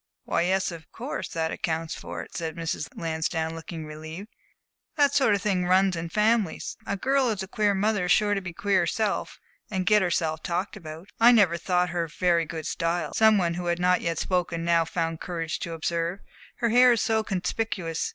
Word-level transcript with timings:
"Why, 0.23 0.41
yes, 0.41 0.71
of 0.71 0.91
course, 0.91 1.27
that 1.29 1.51
accounts 1.51 1.93
for 1.93 2.23
it," 2.23 2.35
said 2.35 2.55
Mrs. 2.55 2.87
Lansdowne, 2.95 3.53
looking 3.53 3.85
relieved. 3.85 4.29
"That 4.95 5.13
sort 5.13 5.35
of 5.35 5.43
thing 5.43 5.65
runs 5.67 5.95
in 5.95 6.09
families. 6.09 6.75
A 6.87 6.97
girl 6.97 7.25
who 7.25 7.29
has 7.29 7.43
a 7.43 7.47
queer 7.47 7.75
mother 7.75 8.05
is 8.05 8.11
sure 8.11 8.33
to 8.33 8.41
be 8.41 8.51
queer 8.51 8.79
herself 8.79 9.37
and 9.69 9.85
get 9.85 10.01
herself 10.01 10.41
talked 10.41 10.75
about." 10.75 11.09
"I 11.19 11.31
never 11.31 11.55
thought 11.55 11.89
her 11.89 12.07
very 12.07 12.45
good 12.45 12.65
style," 12.65 13.13
some 13.13 13.37
one 13.37 13.53
who 13.53 13.67
had 13.67 13.77
not 13.77 14.01
yet 14.01 14.17
spoken 14.17 14.65
now 14.65 14.85
found 14.85 15.21
courage 15.21 15.59
to 15.59 15.73
observe. 15.73 16.21
"Her 16.55 16.69
hair 16.69 16.93
is 16.93 17.01
so 17.03 17.23
conspicuous. 17.23 18.09